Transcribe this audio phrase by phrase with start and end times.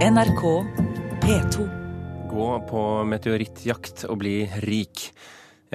[0.00, 0.42] NRK
[1.20, 1.64] P2.
[2.30, 5.02] Gå på meteorittjakt og bli rik.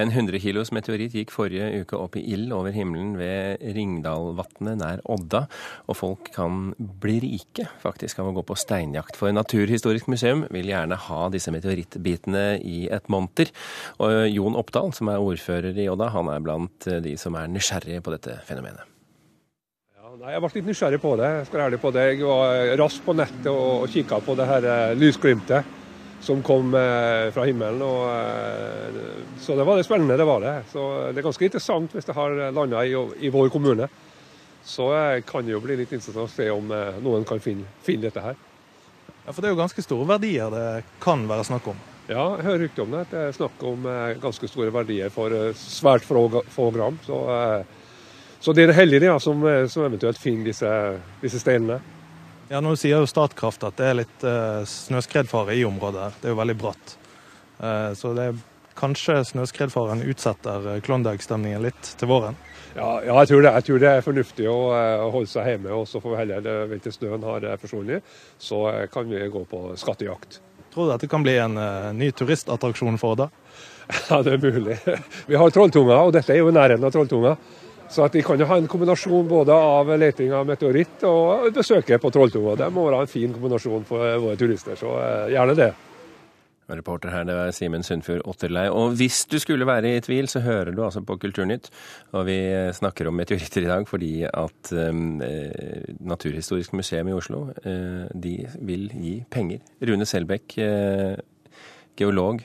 [0.02, 5.04] En 100 kilos meteoritt gikk forrige uke opp i ild over himmelen ved Ringdalvatnet nær
[5.14, 5.44] Odda,
[5.86, 9.14] og folk kan bli rike faktisk av å gå på steinjakt.
[9.22, 13.54] For Naturhistorisk museum vil gjerne ha disse meteorittbitene i et monter.
[14.02, 18.02] Og Jon Oppdal, som er ordfører i Odda, han er blant de som er nysgjerrige
[18.02, 18.95] på dette fenomenet.
[20.16, 21.28] Nei, jeg ble litt nysgjerrig på det.
[21.28, 22.04] Jeg skal være ærlig på det.
[22.08, 25.74] Jeg var raskt på nettet og, kikka på det her eh, lysglimtet
[26.24, 27.84] som kom eh, fra himmelen.
[27.84, 30.54] Og, eh, så det var det spennende, det var det.
[30.72, 33.90] Så det er ganske interessant hvis det har landa i, i, vår kommune.
[34.64, 37.68] Så eh, kan det jo bli litt interessant å se om eh, noen kan finne,
[37.84, 38.40] finne, dette her.
[39.26, 40.68] Ja, For det er jo ganske store verdier det
[41.04, 41.88] kan være snakk om?
[42.08, 43.08] Ja, jeg hører rykter om det.
[43.12, 47.04] Det er snakk om eh, ganske store verdier for eh, svært få gram.
[47.04, 47.26] Så,
[48.46, 50.72] så det er heldige ja, som, som, eventuelt finner disse,
[51.24, 51.80] disse steinene.
[52.52, 56.04] Ja, Nå sier jo Statkraft at det er litt uh, snøskredfare i området.
[56.04, 56.20] her.
[56.22, 56.94] Det er jo veldig bratt.
[57.58, 58.44] Uh, så det er
[58.78, 62.38] kanskje snøskredfaren utsetter uh, Klondyke-stemningen litt til våren?
[62.76, 65.74] Ja, ja jeg, tror det, jeg, tror det, er fornuftig å, å holde seg hjemme.
[65.74, 68.16] og Så får vi heller vente til snøen har forsvunnet.
[68.38, 68.62] Så
[68.94, 70.38] kan vi gå på skattejakt.
[70.76, 71.58] Tror du at det kan bli en
[71.98, 73.32] ny turistattraksjon for Odda?
[74.10, 74.80] Ja, det er mulig.
[75.30, 77.36] Vi har Trolltunga, og dette er jo nærheten av Trolltunga.
[77.90, 82.02] Så at de kan jo ha en kombinasjon både av leting av meteoritt og besøket
[82.02, 82.56] på Trolltunga.
[82.64, 85.74] Det må være en fin kombinasjon for våre turister, så eh, gjerne det.
[86.66, 88.66] Reporter her, det var Simen Sundfjord Otterlei.
[88.74, 91.70] Og hvis du skulle være i tvil, så hører du altså på Kulturnytt.
[92.18, 92.40] Og vi
[92.74, 98.90] snakker om meteoritter i dag fordi at eh, Naturhistorisk museum i Oslo eh, de vil
[98.98, 99.62] gi penger.
[99.86, 101.14] Rune Selbekk, eh,
[102.02, 102.42] geolog,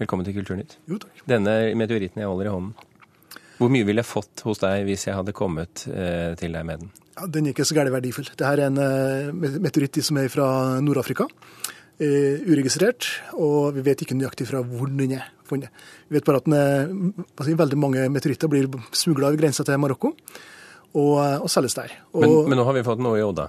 [0.00, 0.78] velkommen til Kulturnytt.
[0.88, 1.26] Jo, takk.
[1.28, 2.87] Denne meteoritten jeg holder i hånden,
[3.58, 6.84] hvor mye ville jeg fått hos deg hvis jeg hadde kommet eh, til deg med
[6.84, 6.92] den?
[7.18, 8.28] Ja, den er ikke så gærent verdifull.
[8.30, 10.46] Dette er en eh, meteoritt som er fra
[10.84, 11.26] Nord-Afrika.
[11.98, 15.72] Eh, uregistrert, og vi vet ikke nøyaktig fra hvor den er funnet.
[16.06, 16.92] Vi vet bare at er,
[17.42, 21.96] si, veldig mange meteoritter blir smugla over grensa til Marokko og, eh, og selges der.
[22.12, 23.48] Og, men, men, nå har vi fått noe i Odda?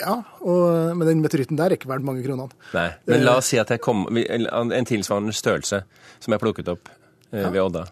[0.00, 2.48] Ja, og, men den meteoritten der er ikke verdt mange kronene.
[2.72, 5.82] Nei, Men la oss si at jeg kom, en tilsvarende størrelse
[6.24, 7.84] som jeg plukket opp eh, ved Odda.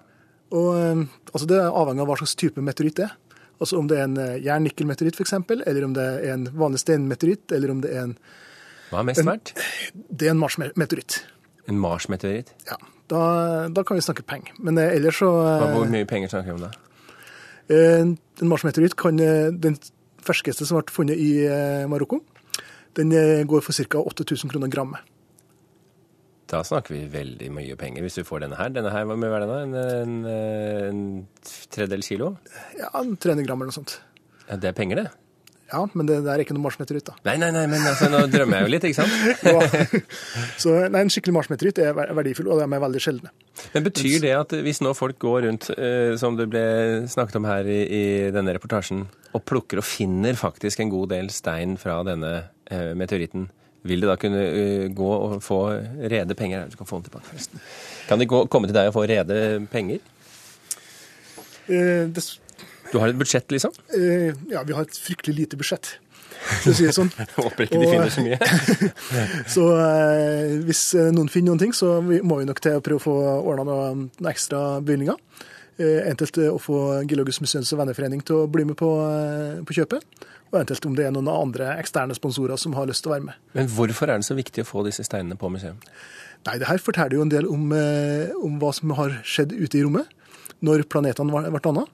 [0.55, 1.01] Og, eh,
[1.33, 3.17] altså det avhengig av hva slags type meteoritt det er.
[3.59, 7.53] Altså Om det er en eh, jern-nikkel-meteoritt f.eks., eller om det er en vanlig steinmeteoritt,
[7.53, 8.15] eller om det er en
[8.93, 9.53] Hva er mest verdt?
[10.09, 11.21] Det er en Mars-meteoritt.
[11.69, 12.55] En Mars-meteoritt?
[12.71, 12.79] Ja.
[13.09, 13.21] Da,
[13.73, 14.55] da, kan vi snakke penger.
[14.61, 16.73] Men eh, ellers så Hvor mye penger snakker vi om da?
[17.69, 18.17] En
[18.49, 19.77] Mars-meteoritt kan Den
[20.25, 21.31] ferskeste som ble funnet i
[21.89, 22.23] Marokko,
[22.97, 23.13] den
[23.49, 24.01] går for ca.
[24.01, 25.05] 8000 kroner grammet.
[26.49, 28.73] Da snakker vi veldig mye penger hvis du får denne her.
[28.73, 29.75] Denne her, Hvor mye er den?
[29.77, 30.19] En, en,
[30.89, 31.01] en
[31.45, 32.35] tredjedel kilo?
[32.79, 33.99] Ja, 300 gram eller noe sånt.
[34.49, 35.11] Ja, Det er penger, det?
[35.69, 37.15] Ja, men det, det er ikke noe marsmeteoritt, da.
[37.29, 39.43] Nei, nei, nei, men altså, nå drømmer jeg jo litt, ikke sant?
[39.45, 40.01] ja.
[40.63, 43.33] Så nei, En skikkelig marsmeteoritt er verdifull, og de er veldig sjeldne.
[43.75, 46.65] Men Betyr det at hvis nå folk går rundt, eh, som det ble
[47.13, 49.05] snakket om her i, i, denne reportasjen,
[49.37, 52.33] og plukker og finner faktisk en god del stein fra denne
[52.73, 53.51] eh, meteoritten,
[53.87, 55.61] vil de da kunne uh, gå og få
[56.11, 56.67] rede penger?
[56.71, 57.63] Du kan få dem tilbake, forresten.
[58.09, 59.39] Kan de gå, komme til deg og få rede
[59.73, 60.03] penger?
[61.69, 62.25] Eh, det...
[62.93, 63.75] Du har et budsjett, liksom?
[63.95, 65.91] Eh, ja, vi har et fryktelig lite budsjett.
[66.63, 67.11] For å si det sånn.
[67.37, 68.39] Håper ikke de finner så mye.
[69.55, 69.67] så
[70.65, 73.67] hvis noen finner noen ting, så må vi nok til å prøve å få ordna
[73.69, 75.21] noen ekstra bevilgninger.
[75.79, 78.89] Eventuelt å få Geologisk museums venneforening til å bli med på,
[79.69, 83.13] på kjøpet og eventuelt om det er noen andre eksterne sponsorer som har lyst til
[83.13, 83.43] å være med.
[83.59, 85.77] Men hvorfor er det så viktig å få disse steinene på museum?
[86.47, 89.79] Nei, Det her forteller jo en del om, eh, om hva som har skjedd ute
[89.79, 90.09] i rommet
[90.63, 91.85] når planetene ble danna.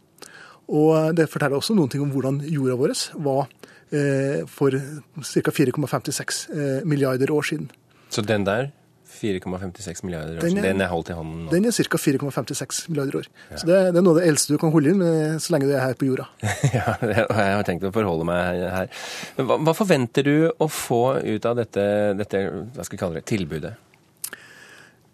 [0.68, 2.94] Og det forteller også noen ting om hvordan jorda vår
[3.24, 3.48] var
[3.92, 5.50] eh, for ca.
[5.50, 7.70] 4,56 eh, milliarder år siden.
[8.08, 8.70] Så den der
[9.04, 10.64] 4,56 milliarder år siden.
[10.64, 11.52] Den er holdt i hånden nå?
[11.52, 12.00] Den er ca.
[12.00, 13.28] 4,56 milliarder år.
[13.50, 13.60] Ja.
[13.60, 15.68] Så det, det, er noe av det eldste du kan holde inn med så lenge
[15.68, 16.26] du er her på jorda.
[16.76, 18.90] ja, jeg har tenkt å forholde meg her.
[19.38, 21.86] Hva, hva forventer du å få ut av dette,
[22.18, 23.74] dette hva skal vi kalle det, tilbudet?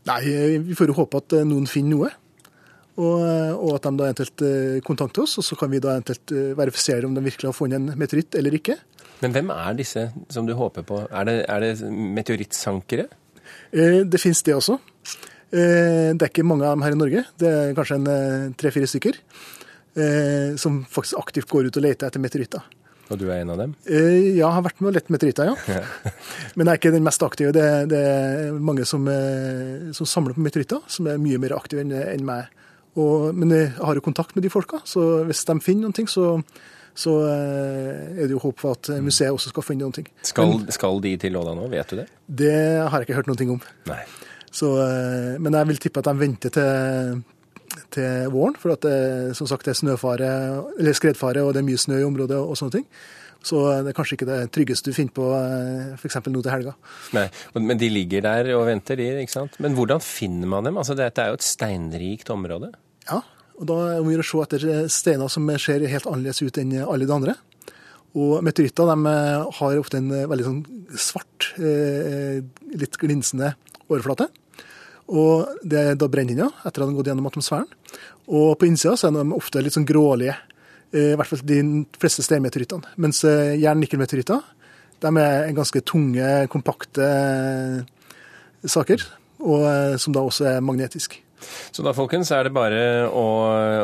[0.09, 0.21] Nei,
[0.65, 2.13] Vi får jo håpe at eh, noen finner noe.
[3.01, 6.35] Og, og, at de da eventuelt eh, kontakter oss, og så kan vi da eventuelt
[6.37, 8.77] eh, verifisere om de virkelig har funnet en meteoritt eller ikke.
[9.21, 11.03] Men hvem er disse som du håper på?
[11.09, 13.07] Er det, er det meteorittsankere?
[13.71, 14.79] Eh, det finnes det også.
[15.51, 17.25] Eh, det er ikke mange av dem her i Norge.
[17.39, 19.25] Det er kanskje en eh, tre-fire stykker
[20.63, 22.63] som faktisk aktivt går ut og leter etter meteoritter.
[23.11, 23.73] Og du er en av dem?
[23.91, 24.05] Ja,
[24.39, 25.81] jeg har vært med og lett meteoritter, ja.
[26.55, 27.51] Men jeg er ikke den mest aktive.
[27.53, 29.11] Det, det er mange som,
[29.91, 32.55] som, samler på meteoritter, som er mye mer aktive enn, enn meg.
[33.03, 36.09] Og, men jeg har jo kontakt med de folka, så hvis de finner noen ting,
[36.11, 36.37] så,
[36.97, 40.09] så er det jo håp for at museet også skal finne noen ting.
[40.27, 42.09] Skal, skal de til Låda nå, vet du det?
[42.27, 43.61] Det har jeg ikke hørt noen ting om.
[43.89, 44.03] Nei.
[44.51, 44.67] Så,
[45.39, 47.23] men jeg vil tippe at de venter til,
[47.95, 48.99] til våren, for at det
[49.39, 50.31] som sagt det er snøfare,
[50.81, 52.87] eller skredfare og det er mye snø i området og sånne ting.
[53.47, 55.27] Så det er kanskje ikke det tryggeste du finner på
[55.97, 56.19] f.eks.
[56.29, 56.75] nå til helga.
[57.17, 57.23] Nei,
[57.57, 59.07] Men de ligger der og venter, de.
[59.23, 59.57] ikke sant?
[59.65, 60.77] Men hvordan finner man dem?
[60.77, 62.69] Altså, Dette er jo et steinrikt område.
[63.09, 63.23] Ja,
[63.61, 67.13] og da må vi se etter steiner som ser helt annerledes ut enn alle de
[67.13, 67.35] andre.
[68.17, 69.15] Og meteoritter de
[69.59, 70.63] har ofte en veldig sånn
[70.99, 73.53] svart, litt glinsende
[73.91, 74.31] overflate.
[75.11, 77.69] Og det er da brennhinna etter at den har gått gjennom atmosfæren.
[78.31, 80.37] Og på innsida så er de ofte litt sånn grålige.
[80.91, 81.61] I hvert fall de
[82.01, 82.97] fleste steinmeteorittene.
[83.03, 84.41] Mens jern-nikkelmeteoritter
[85.01, 87.07] de er ganske tunge, kompakte
[88.65, 89.05] saker,
[89.41, 91.23] og som da også er magnetiske.
[91.71, 93.27] Så da folkens, er det bare å,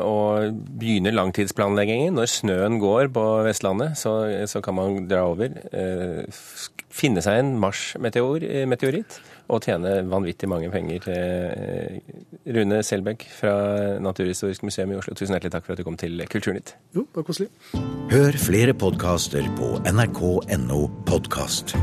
[0.03, 0.17] å
[0.55, 2.17] begynne langtidsplanleggingen.
[2.17, 4.19] Når snøen går på Vestlandet, så,
[4.51, 5.57] så kan man dra over.
[5.73, 6.45] Eh,
[6.97, 9.19] finne seg en Mars-meteoritt
[9.53, 13.55] og tjene vanvittig mange penger til Rune Selbekk fra
[14.03, 15.15] Naturhistorisk museum i Oslo.
[15.15, 16.75] Tusen hjertelig takk for at du kom til Kulturnytt.
[16.97, 17.51] Jo, bare koselig.
[18.11, 21.77] Hør flere podkaster på nrk.no podkast.